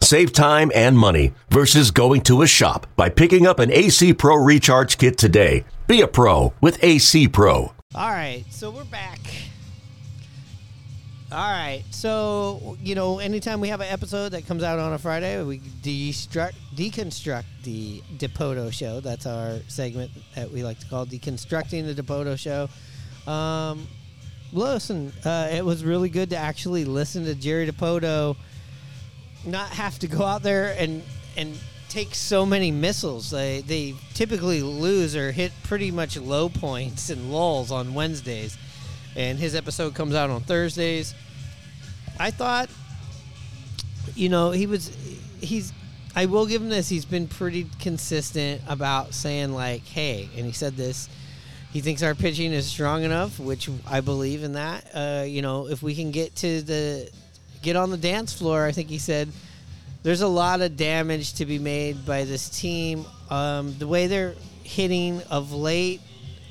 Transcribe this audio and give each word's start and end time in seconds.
Save 0.00 0.32
time 0.32 0.70
and 0.74 0.96
money 0.96 1.32
versus 1.50 1.90
going 1.90 2.20
to 2.22 2.42
a 2.42 2.46
shop 2.46 2.86
by 2.96 3.08
picking 3.08 3.46
up 3.46 3.58
an 3.58 3.72
AC 3.72 4.14
Pro 4.14 4.36
Recharge 4.36 4.98
Kit 4.98 5.18
today. 5.18 5.64
Be 5.86 6.00
a 6.00 6.06
pro 6.06 6.52
with 6.60 6.82
AC 6.82 7.28
Pro. 7.28 7.72
All 7.94 8.10
right, 8.10 8.44
so 8.50 8.70
we're 8.70 8.84
back. 8.84 9.20
All 11.32 11.50
right, 11.50 11.82
so 11.90 12.76
you 12.80 12.94
know, 12.94 13.18
anytime 13.18 13.60
we 13.60 13.68
have 13.68 13.80
an 13.80 13.88
episode 13.88 14.28
that 14.30 14.46
comes 14.46 14.62
out 14.62 14.78
on 14.78 14.92
a 14.92 14.98
Friday, 14.98 15.42
we 15.42 15.58
destruct, 15.82 16.54
deconstruct 16.76 17.44
the 17.64 18.00
Dipoto 18.16 18.72
show. 18.72 19.00
That's 19.00 19.26
our 19.26 19.58
segment 19.66 20.12
that 20.36 20.50
we 20.50 20.62
like 20.62 20.78
to 20.78 20.86
call 20.86 21.04
deconstructing 21.04 21.92
the 21.92 22.00
Dipoto 22.00 22.38
show. 22.38 22.68
Um, 23.30 23.88
listen, 24.52 25.12
uh, 25.24 25.48
it 25.50 25.64
was 25.64 25.84
really 25.84 26.10
good 26.10 26.30
to 26.30 26.36
actually 26.36 26.84
listen 26.84 27.24
to 27.24 27.34
Jerry 27.34 27.66
Dipoto, 27.66 28.36
not 29.44 29.70
have 29.70 29.98
to 30.00 30.08
go 30.08 30.24
out 30.24 30.42
there 30.42 30.74
and 30.78 31.02
and 31.36 31.58
take 31.88 32.14
so 32.14 32.44
many 32.44 32.70
missiles. 32.70 33.30
They 33.30 33.62
they 33.62 33.94
typically 34.14 34.62
lose 34.62 35.16
or 35.16 35.32
hit 35.32 35.52
pretty 35.62 35.90
much 35.90 36.16
low 36.16 36.48
points 36.48 37.10
and 37.10 37.32
lulls 37.32 37.70
on 37.70 37.94
Wednesdays, 37.94 38.58
and 39.14 39.38
his 39.38 39.54
episode 39.54 39.94
comes 39.94 40.14
out 40.14 40.30
on 40.30 40.42
Thursdays. 40.42 41.14
I 42.18 42.30
thought, 42.30 42.68
you 44.14 44.28
know, 44.28 44.50
he 44.50 44.66
was 44.66 44.90
he's. 45.40 45.72
I 46.14 46.24
will 46.24 46.46
give 46.46 46.62
him 46.62 46.70
this. 46.70 46.88
He's 46.88 47.04
been 47.04 47.28
pretty 47.28 47.66
consistent 47.80 48.62
about 48.66 49.14
saying 49.14 49.52
like, 49.52 49.84
"Hey," 49.84 50.28
and 50.36 50.46
he 50.46 50.52
said 50.52 50.76
this. 50.76 51.08
He 51.72 51.82
thinks 51.82 52.02
our 52.02 52.14
pitching 52.14 52.52
is 52.52 52.64
strong 52.64 53.02
enough, 53.02 53.38
which 53.38 53.68
I 53.86 54.00
believe 54.00 54.42
in 54.42 54.52
that. 54.52 54.86
Uh, 54.94 55.24
you 55.26 55.42
know, 55.42 55.68
if 55.68 55.82
we 55.82 55.94
can 55.94 56.10
get 56.10 56.34
to 56.36 56.62
the 56.62 57.10
get 57.66 57.74
on 57.74 57.90
the 57.90 57.96
dance 57.96 58.32
floor, 58.32 58.64
I 58.64 58.70
think 58.70 58.88
he 58.88 58.98
said 58.98 59.28
there's 60.04 60.20
a 60.20 60.28
lot 60.28 60.60
of 60.60 60.76
damage 60.76 61.34
to 61.34 61.44
be 61.46 61.58
made 61.58 62.06
by 62.06 62.22
this 62.22 62.48
team. 62.48 63.04
Um, 63.28 63.76
the 63.76 63.88
way 63.88 64.06
they're 64.06 64.36
hitting 64.62 65.20
of 65.30 65.52
late, 65.52 66.00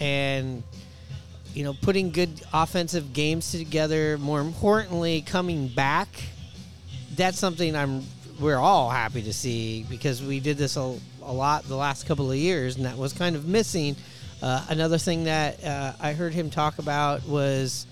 and 0.00 0.64
you 1.54 1.62
know, 1.62 1.74
putting 1.80 2.10
good 2.10 2.42
offensive 2.52 3.12
games 3.12 3.52
together. 3.52 4.18
More 4.18 4.40
importantly, 4.40 5.22
coming 5.22 5.68
back. 5.68 6.08
That's 7.14 7.38
something 7.38 7.76
I'm. 7.76 8.02
We're 8.40 8.58
all 8.58 8.90
happy 8.90 9.22
to 9.22 9.32
see 9.32 9.86
because 9.88 10.20
we 10.20 10.40
did 10.40 10.58
this 10.58 10.76
a, 10.76 10.98
a 11.22 11.32
lot 11.32 11.64
the 11.68 11.76
last 11.76 12.06
couple 12.06 12.32
of 12.32 12.36
years, 12.36 12.76
and 12.76 12.84
that 12.84 12.98
was 12.98 13.12
kind 13.12 13.36
of 13.36 13.46
missing. 13.46 13.94
Uh, 14.42 14.66
another 14.70 14.98
thing 14.98 15.24
that 15.24 15.64
uh, 15.64 15.92
I 16.00 16.14
heard 16.14 16.34
him 16.34 16.50
talk 16.50 16.80
about 16.80 17.26
was 17.28 17.86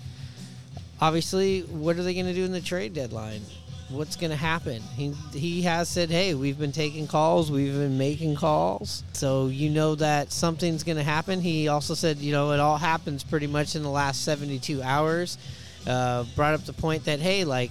obviously 1.01 1.61
what 1.61 1.97
are 1.97 2.03
they 2.03 2.13
going 2.13 2.25
to 2.25 2.33
do 2.33 2.43
in 2.43 2.51
the 2.51 2.61
trade 2.61 2.93
deadline? 2.93 3.41
What's 3.89 4.15
going 4.15 4.31
to 4.31 4.37
happen? 4.37 4.81
He 4.95 5.13
he 5.31 5.61
has 5.61 5.87
said, 5.87 6.09
"Hey, 6.09 6.33
we've 6.33 6.57
been 6.57 6.71
taking 6.71 7.05
calls, 7.05 7.51
we've 7.51 7.73
been 7.73 7.99
making 7.99 8.35
calls, 8.35 9.03
so 9.13 9.45
you 9.45 9.69
know 9.69 9.93
that 9.95 10.31
something's 10.31 10.83
going 10.83 10.97
to 10.97 11.03
happen." 11.03 11.39
He 11.39 11.67
also 11.67 11.93
said, 11.93 12.17
"You 12.17 12.31
know, 12.31 12.51
it 12.51 12.59
all 12.59 12.77
happens 12.77 13.23
pretty 13.23 13.45
much 13.45 13.75
in 13.75 13.83
the 13.83 13.89
last 13.89 14.23
72 14.23 14.81
hours." 14.81 15.37
Uh, 15.85 16.23
brought 16.35 16.55
up 16.55 16.65
the 16.65 16.73
point 16.73 17.05
that 17.05 17.19
hey, 17.19 17.43
like 17.43 17.69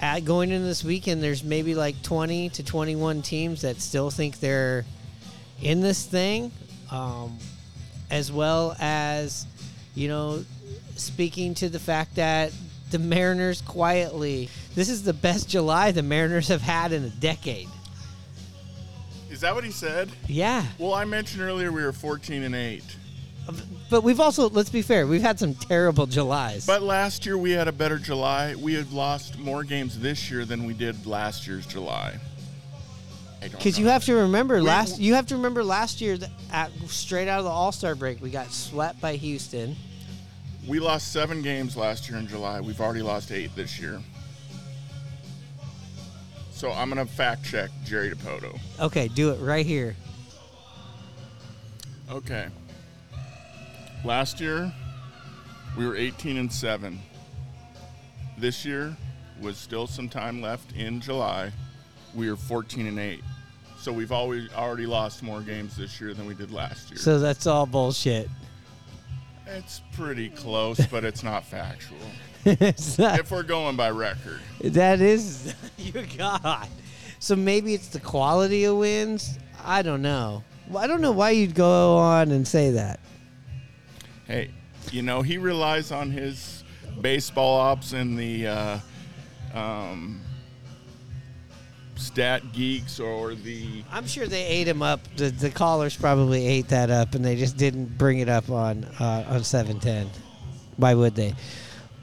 at 0.00 0.24
going 0.24 0.50
into 0.50 0.66
this 0.66 0.84
weekend, 0.84 1.22
there's 1.22 1.42
maybe 1.42 1.74
like 1.74 2.00
20 2.02 2.50
to 2.50 2.62
21 2.62 3.22
teams 3.22 3.62
that 3.62 3.80
still 3.80 4.10
think 4.10 4.38
they're 4.38 4.84
in 5.60 5.80
this 5.80 6.06
thing, 6.06 6.52
um, 6.90 7.36
as 8.10 8.30
well 8.30 8.76
as 8.78 9.46
you 9.98 10.08
know 10.08 10.44
speaking 10.96 11.54
to 11.54 11.68
the 11.68 11.78
fact 11.78 12.16
that 12.16 12.52
the 12.90 12.98
Mariners 12.98 13.60
quietly. 13.60 14.48
This 14.74 14.88
is 14.88 15.02
the 15.02 15.12
best 15.12 15.48
July 15.48 15.92
the 15.92 16.02
Mariners 16.02 16.48
have 16.48 16.62
had 16.62 16.92
in 16.92 17.04
a 17.04 17.10
decade. 17.10 17.68
Is 19.30 19.40
that 19.42 19.54
what 19.54 19.64
he 19.64 19.70
said? 19.70 20.10
Yeah. 20.26 20.64
Well, 20.78 20.94
I 20.94 21.04
mentioned 21.04 21.42
earlier 21.42 21.70
we 21.70 21.82
were 21.82 21.92
14 21.92 22.42
and 22.44 22.54
8. 22.54 22.82
But 23.90 24.02
we've 24.02 24.20
also, 24.20 24.48
let's 24.50 24.70
be 24.70 24.82
fair, 24.82 25.06
we've 25.06 25.22
had 25.22 25.38
some 25.38 25.54
terrible 25.54 26.06
Julys. 26.06 26.66
But 26.66 26.82
last 26.82 27.24
year 27.24 27.38
we 27.38 27.52
had 27.52 27.68
a 27.68 27.72
better 27.72 27.98
July. 27.98 28.54
We 28.54 28.74
have 28.74 28.92
lost 28.92 29.38
more 29.38 29.64
games 29.64 29.98
this 29.98 30.30
year 30.30 30.44
than 30.44 30.64
we 30.64 30.74
did 30.74 31.06
last 31.06 31.46
year's 31.46 31.66
July. 31.66 32.18
Because 33.40 33.78
you 33.78 33.86
have 33.86 34.04
to 34.04 34.14
remember 34.14 34.60
last, 34.62 34.98
you 34.98 35.14
have 35.14 35.26
to 35.26 35.36
remember 35.36 35.62
last 35.62 36.00
year 36.00 36.18
that 36.18 36.30
at, 36.52 36.72
straight 36.88 37.28
out 37.28 37.38
of 37.38 37.44
the 37.44 37.50
All 37.50 37.72
Star 37.72 37.94
break, 37.94 38.20
we 38.20 38.30
got 38.30 38.50
swept 38.50 39.00
by 39.00 39.16
Houston. 39.16 39.76
We 40.66 40.80
lost 40.80 41.12
seven 41.12 41.42
games 41.42 41.76
last 41.76 42.08
year 42.08 42.18
in 42.18 42.26
July. 42.26 42.60
We've 42.60 42.80
already 42.80 43.02
lost 43.02 43.32
eight 43.32 43.54
this 43.54 43.78
year. 43.80 44.00
So 46.50 46.72
I'm 46.72 46.88
gonna 46.88 47.06
fact 47.06 47.44
check 47.44 47.70
Jerry 47.84 48.10
Dipoto. 48.10 48.58
Okay, 48.80 49.08
do 49.08 49.30
it 49.30 49.36
right 49.36 49.64
here. 49.64 49.94
Okay. 52.10 52.48
Last 54.04 54.40
year 54.40 54.72
we 55.76 55.86
were 55.86 55.94
18 55.96 56.36
and 56.36 56.52
7. 56.52 56.98
This 58.36 58.64
year 58.64 58.96
was 59.40 59.56
still 59.56 59.86
some 59.86 60.08
time 60.08 60.40
left 60.42 60.72
in 60.72 61.00
July. 61.00 61.52
We 62.14 62.28
were 62.30 62.36
14 62.36 62.86
and 62.86 62.98
8. 62.98 63.22
So 63.78 63.92
we've 63.92 64.10
always 64.10 64.52
already 64.54 64.86
lost 64.86 65.22
more 65.22 65.40
games 65.40 65.76
this 65.76 66.00
year 66.00 66.14
than 66.14 66.26
we 66.26 66.34
did 66.34 66.50
last 66.50 66.90
year. 66.90 66.98
So 66.98 67.20
that's 67.20 67.46
all 67.46 67.66
bullshit. 67.66 68.28
It's 69.56 69.80
pretty 69.92 70.28
close, 70.28 70.84
but 70.86 71.04
it's 71.04 71.22
not 71.22 71.44
factual. 71.44 71.98
It's 72.44 72.98
not- 72.98 73.18
if 73.18 73.30
we're 73.30 73.42
going 73.42 73.76
by 73.76 73.90
record. 73.90 74.40
That 74.62 75.00
is, 75.00 75.54
you 75.78 76.06
God. 76.16 76.68
So 77.18 77.34
maybe 77.36 77.74
it's 77.74 77.88
the 77.88 78.00
quality 78.00 78.64
of 78.64 78.76
wins. 78.76 79.38
I 79.64 79.82
don't 79.82 80.02
know. 80.02 80.44
I 80.74 80.86
don't 80.86 81.00
know 81.00 81.12
why 81.12 81.30
you'd 81.30 81.54
go 81.54 81.96
on 81.98 82.30
and 82.30 82.46
say 82.46 82.70
that. 82.70 83.00
Hey, 84.26 84.50
you 84.92 85.02
know, 85.02 85.20
he 85.20 85.36
relies 85.36 85.90
on 85.92 86.10
his 86.10 86.62
baseball 87.00 87.58
ops 87.58 87.92
and 87.92 88.18
the 88.18 88.46
uh, 88.46 88.78
um, 89.52 90.20
stat 91.98 92.52
geeks 92.52 92.98
or 93.00 93.34
the. 93.34 93.82
I'm 93.92 94.06
sure 94.06 94.26
they 94.26 94.44
ate 94.46 94.66
him 94.68 94.82
up. 94.82 95.00
The, 95.16 95.30
the 95.30 95.50
callers 95.50 95.96
probably 95.96 96.46
ate 96.46 96.68
that 96.68 96.90
up, 96.90 97.14
and 97.14 97.24
they 97.24 97.36
just 97.36 97.56
didn't 97.56 97.98
bring 97.98 98.20
it 98.20 98.28
up 98.28 98.48
on 98.50 98.84
uh, 99.00 99.26
on 99.28 99.44
710. 99.44 100.08
Why 100.76 100.94
would 100.94 101.14
they? 101.14 101.34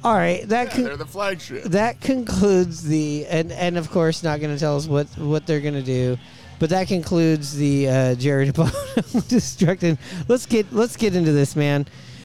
All 0.03 0.13
right, 0.13 0.47
that 0.49 0.67
Yeah, 0.67 0.73
con- 0.75 0.83
they're 0.83 0.97
the 0.97 1.05
flagship. 1.05 1.63
that 1.63 1.99
concludes 2.01 2.83
the 2.83 3.25
and 3.27 3.51
and 3.51 3.75
of 3.77 3.89
course 3.89 4.21
not 4.21 4.39
going 4.39 4.53
to 4.53 4.59
tell 4.59 4.77
us 4.77 4.85
what 4.87 5.07
what 5.17 5.47
they're 5.47 5.61
going 5.61 5.73
to 5.73 5.81
do, 5.81 6.17
but 6.59 6.69
that 6.69 6.87
concludes 6.87 7.55
the 7.55 7.89
uh, 7.89 8.15
Jerry 8.15 8.47
Dipoto 8.51 8.71
destructing. 9.29 9.97
Let's 10.27 10.45
get 10.45 10.71
let's 10.71 10.95
get 10.95 11.15
into 11.15 11.31
this, 11.31 11.55
man. 11.55 11.87